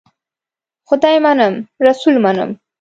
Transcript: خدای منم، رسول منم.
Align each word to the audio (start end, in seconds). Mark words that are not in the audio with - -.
خدای 0.87 1.19
منم، 1.19 1.67
رسول 1.87 2.17
منم. 2.17 2.59